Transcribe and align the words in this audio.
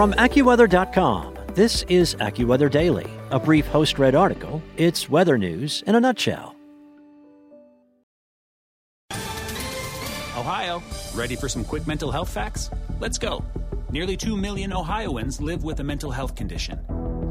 From 0.00 0.14
AccuWeather.com, 0.14 1.36
this 1.52 1.82
is 1.90 2.14
AccuWeather 2.14 2.70
Daily, 2.70 3.06
a 3.30 3.38
brief 3.38 3.66
host 3.66 3.98
read 3.98 4.14
article. 4.14 4.62
It's 4.78 5.10
weather 5.10 5.36
news 5.36 5.84
in 5.86 5.94
a 5.94 6.00
nutshell. 6.00 6.56
Ohio, 10.38 10.82
ready 11.14 11.36
for 11.36 11.50
some 11.50 11.66
quick 11.66 11.86
mental 11.86 12.10
health 12.10 12.30
facts? 12.30 12.70
Let's 12.98 13.18
go. 13.18 13.44
Nearly 13.90 14.16
2 14.16 14.38
million 14.38 14.72
Ohioans 14.72 15.38
live 15.38 15.64
with 15.64 15.80
a 15.80 15.84
mental 15.84 16.10
health 16.10 16.34
condition. 16.34 16.80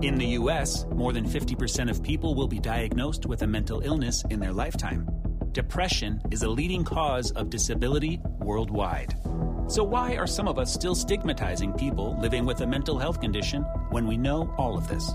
In 0.04 0.20
the 0.20 0.28
U.S., 0.38 0.86
more 0.92 1.12
than 1.12 1.28
50% 1.28 1.90
of 1.90 2.04
people 2.04 2.36
will 2.36 2.48
be 2.48 2.60
diagnosed 2.60 3.26
with 3.26 3.42
a 3.42 3.48
mental 3.48 3.82
illness 3.82 4.24
in 4.30 4.40
their 4.40 4.54
lifetime. 4.54 5.10
Depression 5.54 6.22
is 6.30 6.44
a 6.44 6.50
leading 6.50 6.84
cause 6.84 7.32
of 7.32 7.50
disability 7.50 8.20
worldwide. 8.42 9.16
So, 9.70 9.84
why 9.84 10.16
are 10.18 10.26
some 10.26 10.48
of 10.48 10.58
us 10.58 10.74
still 10.74 10.96
stigmatizing 10.96 11.74
people 11.74 12.20
living 12.20 12.44
with 12.44 12.62
a 12.62 12.68
mental 12.68 12.98
health 12.98 13.22
condition 13.22 13.62
when 13.92 14.08
we 14.08 14.18
know 14.18 14.52
all 14.58 14.76
of 14.76 14.88
this? 14.88 15.12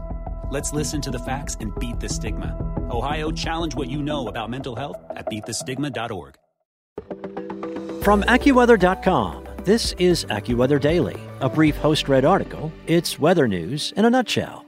Let's 0.48 0.73
listen 0.73 1.01
to 1.01 1.10
the 1.10 1.19
facts 1.19 1.56
and 1.59 1.77
beat 1.80 1.98
the 1.98 2.09
stigma. 2.09 2.56
Ohio, 2.88 3.32
challenge 3.32 3.74
what 3.74 3.91
you 3.91 4.01
know 4.01 4.29
about 4.29 4.51
mental 4.51 4.77
health 4.77 4.96
at 5.10 5.27
beatthestigma.org. 5.27 6.37
From 8.05 8.23
AccuWeather.com, 8.23 9.45
this 9.65 9.93
is 9.98 10.24
AccuWeather 10.27 10.80
Daily, 10.80 11.21
a 11.41 11.48
brief 11.48 11.74
host 11.74 12.09
read 12.09 12.24
article. 12.24 12.73
It's 12.87 13.18
weather 13.18 13.48
news 13.48 13.93
in 13.96 14.05
a 14.05 14.10
nutshell. 14.10 14.65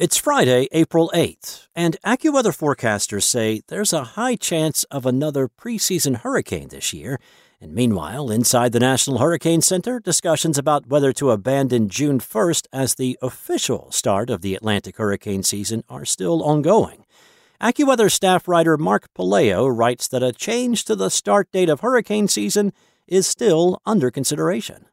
It's 0.00 0.16
Friday, 0.16 0.66
April 0.72 1.10
8th, 1.14 1.68
and 1.76 1.98
AccuWeather 2.06 2.56
forecasters 2.56 3.24
say 3.24 3.60
there's 3.68 3.92
a 3.92 4.16
high 4.16 4.34
chance 4.34 4.84
of 4.84 5.04
another 5.04 5.46
preseason 5.46 6.22
hurricane 6.22 6.68
this 6.68 6.94
year. 6.94 7.20
And 7.60 7.74
meanwhile, 7.74 8.30
inside 8.30 8.72
the 8.72 8.80
National 8.80 9.18
Hurricane 9.18 9.60
Center, 9.60 10.00
discussions 10.00 10.56
about 10.56 10.86
whether 10.86 11.12
to 11.12 11.32
abandon 11.32 11.90
June 11.90 12.18
1st 12.18 12.66
as 12.72 12.94
the 12.94 13.18
official 13.20 13.92
start 13.92 14.30
of 14.30 14.40
the 14.40 14.54
Atlantic 14.54 14.96
hurricane 14.96 15.42
season 15.42 15.84
are 15.86 16.06
still 16.06 16.42
ongoing. 16.42 17.04
AccuWeather 17.60 18.10
staff 18.10 18.48
writer 18.48 18.78
Mark 18.78 19.12
Puleo 19.12 19.68
writes 19.68 20.08
that 20.08 20.22
a 20.22 20.32
change 20.32 20.86
to 20.86 20.96
the 20.96 21.10
start 21.10 21.52
date 21.52 21.68
of 21.68 21.80
hurricane 21.80 22.26
season 22.26 22.72
is 23.06 23.26
still 23.26 23.82
under 23.84 24.10
consideration. 24.10 24.86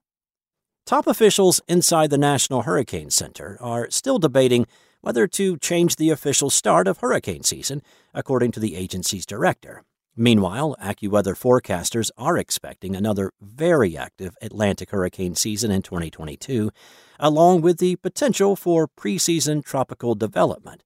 Top 0.86 1.08
officials 1.08 1.61
inside 1.69 2.09
the 2.09 2.17
National 2.17 2.64
Hurricane 2.64 3.09
Center 3.09 3.58
are 3.61 3.89
still 3.89 4.19
debating 4.19 4.67
whether 5.02 5.28
to 5.28 5.58
change 5.58 5.95
the 5.95 6.09
official 6.09 6.50
start 6.50 6.88
of 6.88 7.00
hurricane 7.00 7.44
season, 7.44 7.81
according 8.14 8.52
to 8.52 8.59
the 8.59 8.76
agency's 8.76 9.26
director. 9.26 9.84
Meanwhile, 10.20 10.76
AccuWeather 10.81 11.36
forecasters 11.38 12.09
are 12.17 12.38
expecting 12.38 12.95
another 12.95 13.31
very 13.39 13.95
active 13.95 14.36
Atlantic 14.42 14.89
hurricane 14.89 15.36
season 15.36 15.70
in 15.70 15.84
2022, 15.84 16.72
along 17.20 17.62
with 17.62 17.78
the 17.78 17.98
potential 17.98 18.56
for 18.56 18.88
preseason 18.88 19.64
tropical 19.64 20.16
development. 20.16 20.81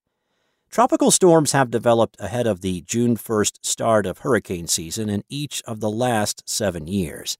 Tropical 0.70 1.12
storms 1.12 1.53
have 1.53 1.72
developed 1.72 2.18
ahead 2.20 2.46
of 2.46 2.62
the 2.62 2.81
June 2.81 3.16
1st 3.16 3.59
start 3.62 4.06
of 4.06 4.20
hurricane 4.20 4.68
season 4.68 5.09
in 5.09 5.23
each 5.30 5.64
of 5.66 5.80
the 5.80 5.90
last 5.90 6.48
seven 6.48 6.88
years. 6.88 7.38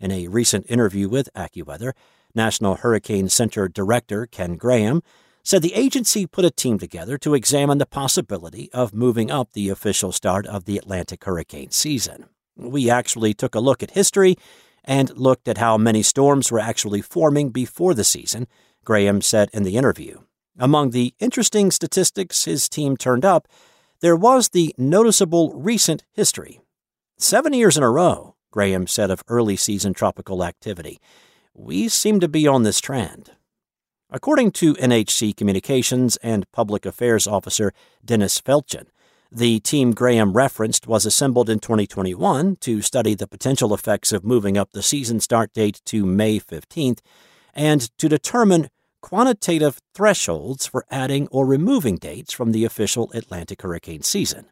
In 0.00 0.10
a 0.10 0.28
recent 0.28 0.64
interview 0.70 1.08
with 1.08 1.28
AccuWeather, 1.34 1.92
National 2.34 2.76
Hurricane 2.76 3.28
Center 3.28 3.68
Director 3.68 4.26
Ken 4.26 4.56
Graham 4.56 5.02
said 5.46 5.62
the 5.62 5.74
agency 5.74 6.26
put 6.26 6.44
a 6.44 6.50
team 6.50 6.76
together 6.76 7.16
to 7.16 7.32
examine 7.32 7.78
the 7.78 7.86
possibility 7.86 8.68
of 8.72 8.92
moving 8.92 9.30
up 9.30 9.52
the 9.52 9.68
official 9.68 10.10
start 10.10 10.44
of 10.44 10.64
the 10.64 10.76
Atlantic 10.76 11.22
hurricane 11.22 11.70
season. 11.70 12.24
We 12.56 12.90
actually 12.90 13.32
took 13.32 13.54
a 13.54 13.60
look 13.60 13.80
at 13.80 13.92
history 13.92 14.34
and 14.82 15.16
looked 15.16 15.46
at 15.46 15.58
how 15.58 15.78
many 15.78 16.02
storms 16.02 16.50
were 16.50 16.58
actually 16.58 17.00
forming 17.00 17.50
before 17.50 17.94
the 17.94 18.02
season, 18.02 18.48
Graham 18.84 19.20
said 19.20 19.48
in 19.52 19.62
the 19.62 19.76
interview. 19.76 20.18
Among 20.58 20.90
the 20.90 21.14
interesting 21.20 21.70
statistics 21.70 22.46
his 22.46 22.68
team 22.68 22.96
turned 22.96 23.24
up, 23.24 23.46
there 24.00 24.16
was 24.16 24.48
the 24.48 24.74
noticeable 24.76 25.54
recent 25.54 26.02
history. 26.10 26.58
Seven 27.18 27.52
years 27.52 27.76
in 27.76 27.84
a 27.84 27.90
row, 27.90 28.34
Graham 28.50 28.88
said 28.88 29.12
of 29.12 29.22
early 29.28 29.54
season 29.54 29.94
tropical 29.94 30.42
activity. 30.42 30.98
We 31.54 31.88
seem 31.88 32.18
to 32.18 32.26
be 32.26 32.48
on 32.48 32.64
this 32.64 32.80
trend. 32.80 33.30
According 34.08 34.52
to 34.52 34.74
NHC 34.74 35.36
Communications 35.36 36.16
and 36.18 36.50
Public 36.52 36.86
Affairs 36.86 37.26
Officer 37.26 37.72
Dennis 38.04 38.40
Feltgen, 38.40 38.86
the 39.32 39.58
team 39.58 39.90
Graham 39.94 40.32
referenced 40.32 40.86
was 40.86 41.06
assembled 41.06 41.50
in 41.50 41.58
2021 41.58 42.54
to 42.60 42.82
study 42.82 43.16
the 43.16 43.26
potential 43.26 43.74
effects 43.74 44.12
of 44.12 44.24
moving 44.24 44.56
up 44.56 44.70
the 44.70 44.82
season 44.82 45.18
start 45.18 45.52
date 45.52 45.82
to 45.86 46.06
May 46.06 46.38
15th 46.38 47.00
and 47.52 47.80
to 47.98 48.08
determine 48.08 48.68
quantitative 49.02 49.80
thresholds 49.92 50.66
for 50.66 50.86
adding 50.88 51.26
or 51.32 51.44
removing 51.44 51.96
dates 51.96 52.32
from 52.32 52.52
the 52.52 52.64
official 52.64 53.10
Atlantic 53.12 53.62
hurricane 53.62 54.02
season. 54.02 54.46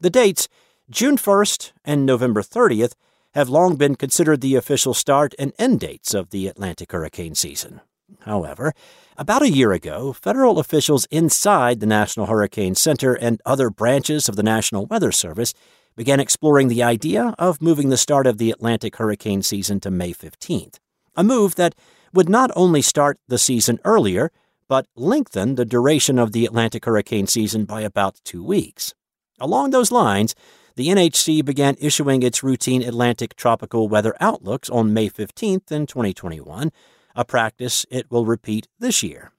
The 0.00 0.10
dates, 0.10 0.48
June 0.90 1.16
1st 1.16 1.70
and 1.84 2.04
November 2.04 2.42
30th, 2.42 2.94
have 3.34 3.48
long 3.48 3.76
been 3.76 3.94
considered 3.94 4.40
the 4.40 4.56
official 4.56 4.94
start 4.94 5.32
and 5.38 5.52
end 5.60 5.78
dates 5.78 6.12
of 6.12 6.30
the 6.30 6.48
Atlantic 6.48 6.90
hurricane 6.90 7.36
season. 7.36 7.80
However, 8.20 8.74
about 9.16 9.42
a 9.42 9.50
year 9.50 9.72
ago, 9.72 10.12
federal 10.12 10.58
officials 10.58 11.06
inside 11.10 11.80
the 11.80 11.86
National 11.86 12.26
Hurricane 12.26 12.74
Center 12.74 13.14
and 13.14 13.40
other 13.44 13.70
branches 13.70 14.28
of 14.28 14.36
the 14.36 14.42
National 14.42 14.86
Weather 14.86 15.12
Service 15.12 15.54
began 15.96 16.20
exploring 16.20 16.68
the 16.68 16.82
idea 16.82 17.34
of 17.38 17.62
moving 17.62 17.88
the 17.88 17.96
start 17.96 18.26
of 18.26 18.38
the 18.38 18.50
Atlantic 18.50 18.96
hurricane 18.96 19.42
season 19.42 19.80
to 19.80 19.90
May 19.90 20.12
15th, 20.12 20.78
a 21.16 21.24
move 21.24 21.56
that 21.56 21.74
would 22.12 22.28
not 22.28 22.50
only 22.56 22.82
start 22.82 23.18
the 23.28 23.38
season 23.38 23.78
earlier, 23.84 24.30
but 24.68 24.86
lengthen 24.94 25.56
the 25.56 25.64
duration 25.64 26.18
of 26.18 26.32
the 26.32 26.46
Atlantic 26.46 26.84
hurricane 26.84 27.26
season 27.26 27.64
by 27.64 27.80
about 27.80 28.20
two 28.24 28.42
weeks. 28.42 28.94
Along 29.40 29.70
those 29.70 29.90
lines, 29.90 30.34
the 30.76 30.88
NHC 30.88 31.44
began 31.44 31.76
issuing 31.80 32.22
its 32.22 32.42
routine 32.42 32.82
Atlantic 32.82 33.34
tropical 33.36 33.88
weather 33.88 34.14
outlooks 34.20 34.70
on 34.70 34.94
May 34.94 35.10
15th 35.10 35.72
in 35.72 35.86
2021 35.86 36.70
a 37.14 37.24
practice 37.24 37.86
it 37.90 38.10
will 38.10 38.26
repeat 38.26 38.68
this 38.78 39.02
year. 39.02 39.32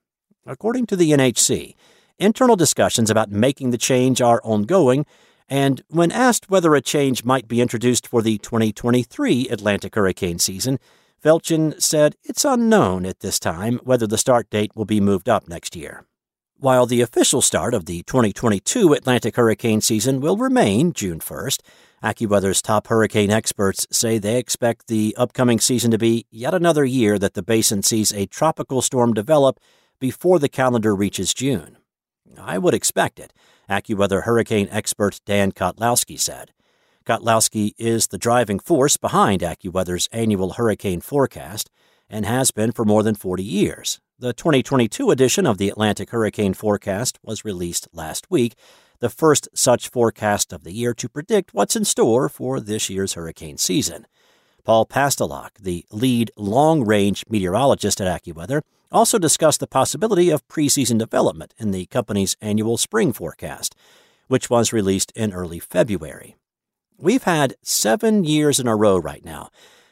According 0.46 0.86
to 0.86 0.96
the 0.96 1.10
NHC, 1.10 1.74
internal 2.18 2.56
discussions 2.56 3.10
about 3.10 3.30
making 3.30 3.70
the 3.70 3.78
change 3.78 4.20
are 4.20 4.40
ongoing, 4.44 5.06
and 5.48 5.82
when 5.88 6.10
asked 6.10 6.50
whether 6.50 6.74
a 6.74 6.80
change 6.80 7.24
might 7.24 7.48
be 7.48 7.60
introduced 7.60 8.06
for 8.06 8.22
the 8.22 8.38
2023 8.38 9.48
Atlantic 9.48 9.94
hurricane 9.94 10.38
season, 10.38 10.78
Feltgen 11.22 11.80
said 11.80 12.16
it's 12.24 12.44
unknown 12.44 13.06
at 13.06 13.20
this 13.20 13.38
time 13.38 13.78
whether 13.84 14.06
the 14.06 14.18
start 14.18 14.50
date 14.50 14.72
will 14.74 14.84
be 14.84 15.00
moved 15.00 15.28
up 15.28 15.46
next 15.46 15.76
year. 15.76 16.04
While 16.56 16.86
the 16.86 17.00
official 17.00 17.42
start 17.42 17.74
of 17.74 17.86
the 17.86 18.02
2022 18.04 18.92
Atlantic 18.92 19.36
hurricane 19.36 19.80
season 19.80 20.20
will 20.20 20.36
remain 20.36 20.92
June 20.92 21.20
1st, 21.20 21.60
AccuWeather's 22.02 22.60
top 22.60 22.88
hurricane 22.88 23.30
experts 23.30 23.86
say 23.92 24.18
they 24.18 24.36
expect 24.36 24.88
the 24.88 25.14
upcoming 25.16 25.60
season 25.60 25.92
to 25.92 25.98
be 25.98 26.26
yet 26.32 26.52
another 26.52 26.84
year 26.84 27.16
that 27.16 27.34
the 27.34 27.44
basin 27.44 27.80
sees 27.84 28.12
a 28.12 28.26
tropical 28.26 28.82
storm 28.82 29.14
develop 29.14 29.60
before 30.00 30.40
the 30.40 30.48
calendar 30.48 30.96
reaches 30.96 31.32
June. 31.32 31.76
I 32.36 32.58
would 32.58 32.74
expect 32.74 33.20
it, 33.20 33.32
AccuWeather 33.70 34.24
hurricane 34.24 34.66
expert 34.72 35.20
Dan 35.26 35.52
Kottlowski 35.52 36.18
said. 36.18 36.50
Kottlowski 37.06 37.72
is 37.78 38.08
the 38.08 38.18
driving 38.18 38.58
force 38.58 38.96
behind 38.96 39.40
AccuWeather's 39.40 40.08
annual 40.10 40.54
hurricane 40.54 41.00
forecast 41.00 41.70
and 42.10 42.26
has 42.26 42.50
been 42.50 42.72
for 42.72 42.84
more 42.84 43.04
than 43.04 43.14
40 43.14 43.44
years. 43.44 44.00
The 44.18 44.32
2022 44.32 45.10
edition 45.10 45.46
of 45.46 45.58
the 45.58 45.68
Atlantic 45.68 46.10
Hurricane 46.10 46.54
Forecast 46.54 47.18
was 47.24 47.44
released 47.44 47.88
last 47.92 48.30
week, 48.30 48.54
the 49.02 49.10
first 49.10 49.48
such 49.52 49.88
forecast 49.88 50.52
of 50.52 50.62
the 50.62 50.72
year 50.72 50.94
to 50.94 51.08
predict 51.08 51.52
what's 51.52 51.74
in 51.74 51.84
store 51.84 52.28
for 52.28 52.60
this 52.60 52.88
year's 52.88 53.14
hurricane 53.14 53.58
season. 53.58 54.06
Paul 54.62 54.86
Pastelok, 54.86 55.58
the 55.60 55.84
lead 55.90 56.30
long 56.36 56.86
range 56.86 57.24
meteorologist 57.28 58.00
at 58.00 58.22
AccuWeather, 58.22 58.62
also 58.92 59.18
discussed 59.18 59.58
the 59.58 59.66
possibility 59.66 60.30
of 60.30 60.46
preseason 60.46 60.98
development 60.98 61.52
in 61.58 61.72
the 61.72 61.86
company's 61.86 62.36
annual 62.40 62.76
spring 62.78 63.12
forecast, 63.12 63.74
which 64.28 64.48
was 64.48 64.72
released 64.72 65.10
in 65.16 65.32
early 65.32 65.58
February. 65.58 66.36
We've 66.96 67.24
had 67.24 67.56
seven 67.60 68.22
years 68.22 68.60
in 68.60 68.68
a 68.68 68.76
row 68.76 68.96
right 68.96 69.24
now 69.24 69.50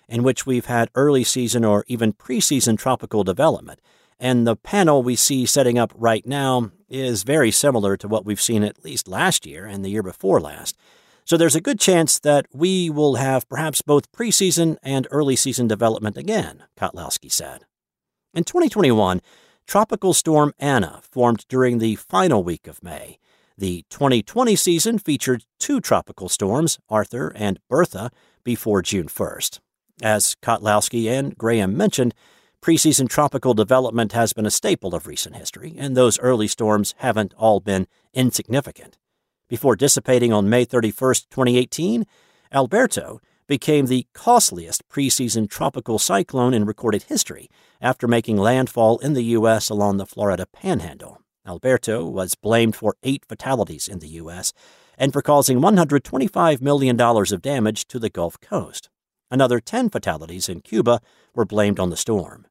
in 0.08 0.22
which 0.22 0.46
we've 0.46 0.66
had 0.66 0.90
early 0.94 1.24
season 1.24 1.64
or 1.64 1.84
even 1.88 2.12
preseason 2.12 2.78
tropical 2.78 3.24
development, 3.24 3.80
and 4.20 4.46
the 4.46 4.54
panel 4.54 5.02
we 5.02 5.16
see 5.16 5.46
setting 5.46 5.78
up 5.78 5.92
right 5.96 6.26
now 6.26 6.70
is 6.88 7.22
very 7.22 7.50
similar 7.50 7.96
to 7.96 8.06
what 8.06 8.26
we've 8.26 8.40
seen 8.40 8.62
at 8.62 8.84
least 8.84 9.08
last 9.08 9.46
year 9.46 9.64
and 9.64 9.84
the 9.84 9.88
year 9.88 10.02
before 10.02 10.40
last. 10.40 10.76
So 11.24 11.36
there's 11.36 11.54
a 11.54 11.60
good 11.60 11.80
chance 11.80 12.18
that 12.20 12.46
we 12.52 12.90
will 12.90 13.14
have 13.14 13.48
perhaps 13.48 13.82
both 13.82 14.12
preseason 14.12 14.76
and 14.82 15.08
early 15.10 15.36
season 15.36 15.68
development 15.68 16.16
again, 16.16 16.64
Kottlowski 16.76 17.32
said. 17.32 17.64
In 18.34 18.44
2021, 18.44 19.20
Tropical 19.66 20.12
Storm 20.12 20.52
Anna 20.58 21.00
formed 21.02 21.46
during 21.48 21.78
the 21.78 21.96
final 21.96 22.44
week 22.44 22.66
of 22.66 22.82
May. 22.82 23.18
The 23.56 23.84
2020 23.90 24.56
season 24.56 24.98
featured 24.98 25.44
two 25.58 25.80
tropical 25.80 26.28
storms, 26.28 26.78
Arthur 26.88 27.32
and 27.36 27.58
Bertha, 27.68 28.10
before 28.42 28.82
June 28.82 29.06
1st. 29.06 29.60
As 30.02 30.34
Kottlowski 30.42 31.08
and 31.08 31.36
Graham 31.36 31.76
mentioned, 31.76 32.14
preseason 32.62 33.08
tropical 33.08 33.54
development 33.54 34.12
has 34.12 34.32
been 34.32 34.46
a 34.46 34.50
staple 34.50 34.94
of 34.94 35.06
recent 35.06 35.36
history, 35.36 35.74
and 35.78 35.96
those 35.96 36.18
early 36.20 36.46
storms 36.46 36.94
haven't 36.98 37.34
all 37.38 37.60
been 37.60 37.86
insignificant. 38.12 38.98
Before 39.48 39.76
dissipating 39.76 40.32
on 40.32 40.50
May 40.50 40.64
31, 40.64 41.14
2018, 41.30 42.06
Alberto 42.52 43.20
became 43.46 43.86
the 43.86 44.06
costliest 44.12 44.88
preseason 44.88 45.50
tropical 45.50 45.98
cyclone 45.98 46.54
in 46.54 46.64
recorded 46.64 47.04
history 47.04 47.48
after 47.80 48.06
making 48.06 48.36
landfall 48.36 48.98
in 48.98 49.14
the 49.14 49.24
U.S. 49.24 49.68
along 49.68 49.96
the 49.96 50.06
Florida 50.06 50.46
Panhandle. 50.46 51.18
Alberto 51.46 52.04
was 52.04 52.36
blamed 52.36 52.76
for 52.76 52.94
eight 53.02 53.24
fatalities 53.24 53.88
in 53.88 53.98
the 53.98 54.08
U.S. 54.08 54.52
and 54.96 55.12
for 55.12 55.22
causing 55.22 55.60
$125 55.60 56.60
million 56.60 57.00
of 57.00 57.42
damage 57.42 57.88
to 57.88 57.98
the 57.98 58.10
Gulf 58.10 58.38
Coast. 58.40 58.88
Another 59.30 59.58
10 59.60 59.90
fatalities 59.90 60.48
in 60.48 60.60
Cuba 60.60 61.00
were 61.34 61.44
blamed 61.44 61.80
on 61.80 61.90
the 61.90 61.96
storm. 61.96 62.46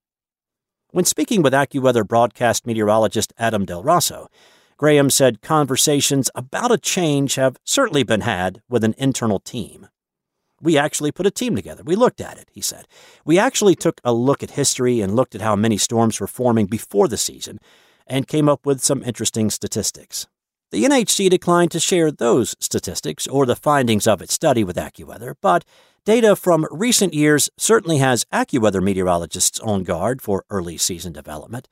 When 0.91 1.06
speaking 1.06 1.44
with 1.44 1.53
AccuWeather 1.53 2.07
broadcast 2.07 2.65
meteorologist 2.65 3.31
Adam 3.38 3.63
Del 3.63 3.83
Rosso, 3.83 4.27
Graham 4.75 5.12
said 5.12 5.44
conversations 5.44 6.31
about 6.33 6.71
a 6.71 6.80
change 6.80 7.36
have 7.36 7.57
certainly 7.63 8.01
been 8.01 8.21
had 8.21 8.63
with 8.68 8.83
an 8.83 8.95
internal 8.97 9.39
team. 9.39 9.88
We 10.59 10.80
actually 10.80 11.12
put 11.12 11.27
a 11.27 11.31
team 11.31 11.56
together. 11.56 11.83
We 11.86 11.95
looked 11.95 12.19
at 12.19 12.39
it, 12.39 12.50
he 12.51 12.62
said. 12.62 12.88
We 13.24 13.38
actually 13.38 13.75
took 13.75 14.01
a 14.03 14.13
look 14.13 14.41
at 14.41 14.51
history 14.51 15.00
and 15.00 15.15
looked 15.15 15.36
at 15.36 15.41
how 15.41 15.56
many 15.56 15.77
storms 15.77 16.19
were 16.19 16.25
forming 16.25 16.65
before 16.65 17.07
the 17.07 17.18
season 17.18 17.59
and 18.07 18.27
came 18.27 18.50
up 18.50 18.65
with 18.65 18.81
some 18.81 19.03
interesting 19.03 19.51
statistics. 19.51 20.25
The 20.71 20.86
NHC 20.86 21.30
declined 21.30 21.69
to 21.71 21.80
share 21.80 22.12
those 22.12 22.56
statistics 22.59 23.27
or 23.27 23.45
the 23.45 23.56
findings 23.56 24.07
of 24.07 24.24
its 24.24 24.33
study 24.33 24.63
with 24.63 24.75
AccuWeather, 24.75 25.36
but 25.39 25.65
data 26.04 26.36
from 26.36 26.68
recent 26.72 27.13
years 27.13 27.50
certainly 27.57 27.98
has 27.98 28.25
AccuWeather 28.34 28.81
meteorologists 28.81 29.60
on 29.60 29.84
guard 29.84 30.22
for 30.22 30.46
early 30.50 30.78
season 30.78 31.13
development. 31.13 31.68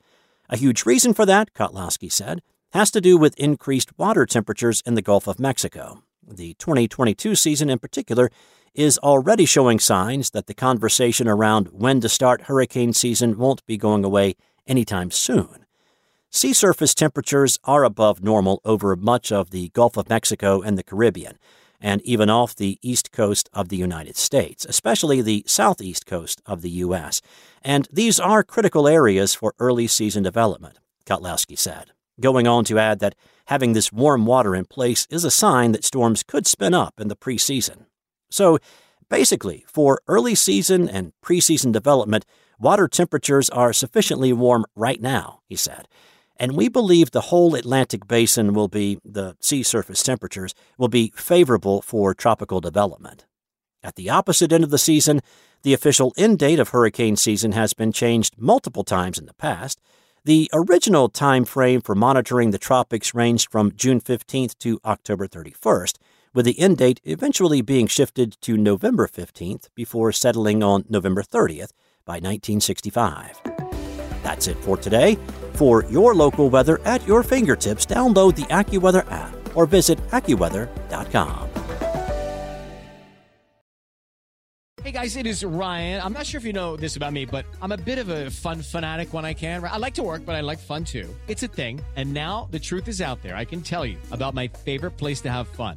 A 0.48 0.56
huge 0.56 0.86
reason 0.86 1.14
for 1.14 1.26
that, 1.26 1.52
Kottlowski 1.54 2.10
said, 2.10 2.42
has 2.72 2.90
to 2.90 3.00
do 3.00 3.16
with 3.16 3.38
increased 3.38 3.96
water 3.98 4.26
temperatures 4.26 4.82
in 4.86 4.94
the 4.94 5.02
Gulf 5.02 5.26
of 5.26 5.38
Mexico. 5.38 6.02
The 6.26 6.54
2022 6.54 7.34
season 7.34 7.70
in 7.70 7.78
particular 7.78 8.30
is 8.74 8.98
already 8.98 9.44
showing 9.44 9.78
signs 9.78 10.30
that 10.30 10.46
the 10.46 10.54
conversation 10.54 11.26
around 11.26 11.68
when 11.68 12.00
to 12.00 12.08
start 12.08 12.42
hurricane 12.42 12.92
season 12.92 13.38
won't 13.38 13.64
be 13.66 13.76
going 13.76 14.04
away 14.04 14.36
anytime 14.66 15.10
soon. 15.10 15.64
Sea 16.30 16.52
surface 16.52 16.94
temperatures 16.94 17.58
are 17.64 17.84
above 17.84 18.22
normal 18.22 18.60
over 18.64 18.94
much 18.94 19.32
of 19.32 19.50
the 19.50 19.70
Gulf 19.70 19.96
of 19.96 20.10
Mexico 20.10 20.60
and 20.60 20.76
the 20.76 20.82
Caribbean, 20.82 21.38
and 21.80 22.02
even 22.02 22.28
off 22.30 22.54
the 22.54 22.78
east 22.82 23.12
coast 23.12 23.48
of 23.52 23.68
the 23.68 23.76
United 23.76 24.16
States, 24.16 24.66
especially 24.68 25.22
the 25.22 25.44
southeast 25.46 26.06
coast 26.06 26.42
of 26.46 26.62
the 26.62 26.70
U.S. 26.70 27.20
And 27.62 27.88
these 27.92 28.18
are 28.18 28.42
critical 28.42 28.88
areas 28.88 29.34
for 29.34 29.54
early 29.58 29.86
season 29.86 30.22
development, 30.22 30.78
Kottlowski 31.06 31.58
said, 31.58 31.92
going 32.20 32.46
on 32.46 32.64
to 32.64 32.78
add 32.78 32.98
that 33.00 33.14
having 33.46 33.72
this 33.72 33.92
warm 33.92 34.26
water 34.26 34.54
in 34.54 34.64
place 34.64 35.06
is 35.10 35.24
a 35.24 35.30
sign 35.30 35.72
that 35.72 35.84
storms 35.84 36.22
could 36.22 36.46
spin 36.46 36.74
up 36.74 37.00
in 37.00 37.08
the 37.08 37.16
preseason. 37.16 37.86
So, 38.30 38.58
basically, 39.08 39.64
for 39.66 40.02
early 40.06 40.34
season 40.34 40.88
and 40.88 41.12
preseason 41.24 41.72
development, 41.72 42.26
water 42.58 42.88
temperatures 42.88 43.48
are 43.50 43.72
sufficiently 43.72 44.32
warm 44.32 44.66
right 44.74 45.00
now, 45.00 45.40
he 45.46 45.56
said 45.56 45.88
and 46.38 46.56
we 46.56 46.68
believe 46.68 47.10
the 47.10 47.22
whole 47.22 47.54
Atlantic 47.54 48.06
basin 48.06 48.54
will 48.54 48.68
be, 48.68 48.98
the 49.04 49.36
sea 49.40 49.62
surface 49.62 50.02
temperatures, 50.02 50.54
will 50.76 50.88
be 50.88 51.12
favorable 51.16 51.82
for 51.82 52.14
tropical 52.14 52.60
development. 52.60 53.26
At 53.82 53.96
the 53.96 54.10
opposite 54.10 54.52
end 54.52 54.64
of 54.64 54.70
the 54.70 54.78
season, 54.78 55.20
the 55.62 55.74
official 55.74 56.12
end 56.16 56.38
date 56.38 56.58
of 56.58 56.70
hurricane 56.70 57.16
season 57.16 57.52
has 57.52 57.74
been 57.74 57.92
changed 57.92 58.36
multiple 58.38 58.84
times 58.84 59.18
in 59.18 59.26
the 59.26 59.34
past. 59.34 59.80
The 60.24 60.50
original 60.52 61.08
time 61.08 61.44
frame 61.44 61.80
for 61.80 61.94
monitoring 61.94 62.50
the 62.50 62.58
tropics 62.58 63.14
ranged 63.14 63.50
from 63.50 63.72
June 63.74 64.00
15th 64.00 64.58
to 64.58 64.78
October 64.84 65.26
31st, 65.26 65.96
with 66.34 66.44
the 66.44 66.58
end 66.58 66.78
date 66.78 67.00
eventually 67.04 67.62
being 67.62 67.86
shifted 67.86 68.36
to 68.42 68.56
November 68.56 69.08
15th 69.08 69.68
before 69.74 70.12
settling 70.12 70.62
on 70.62 70.84
November 70.88 71.22
30th 71.22 71.72
by 72.04 72.14
1965. 72.14 73.40
That's 74.22 74.46
it 74.48 74.56
for 74.58 74.76
today. 74.76 75.18
For 75.58 75.82
your 75.86 76.14
local 76.14 76.50
weather 76.50 76.80
at 76.84 77.04
your 77.04 77.24
fingertips, 77.24 77.84
download 77.84 78.36
the 78.36 78.44
AccuWeather 78.44 79.10
app 79.10 79.34
or 79.56 79.66
visit 79.66 79.98
AccuWeather.com. 80.10 81.48
Hey 84.84 84.92
guys, 84.92 85.16
it 85.16 85.26
is 85.26 85.44
Ryan. 85.44 86.00
I'm 86.00 86.12
not 86.12 86.24
sure 86.24 86.38
if 86.38 86.44
you 86.44 86.52
know 86.52 86.76
this 86.76 86.96
about 86.96 87.12
me, 87.12 87.24
but 87.24 87.44
I'm 87.60 87.72
a 87.72 87.76
bit 87.76 87.98
of 87.98 88.08
a 88.08 88.30
fun 88.30 88.62
fanatic 88.62 89.12
when 89.12 89.24
I 89.24 89.34
can. 89.34 89.62
I 89.62 89.76
like 89.76 89.94
to 89.94 90.02
work, 90.02 90.24
but 90.24 90.36
I 90.36 90.40
like 90.40 90.60
fun 90.60 90.84
too. 90.84 91.12
It's 91.26 91.42
a 91.42 91.48
thing. 91.48 91.80
And 91.96 92.14
now 92.14 92.48
the 92.52 92.60
truth 92.60 92.86
is 92.86 93.02
out 93.02 93.20
there. 93.22 93.34
I 93.34 93.44
can 93.44 93.60
tell 93.60 93.84
you 93.84 93.98
about 94.12 94.34
my 94.34 94.46
favorite 94.46 94.96
place 94.96 95.20
to 95.22 95.30
have 95.30 95.48
fun 95.48 95.76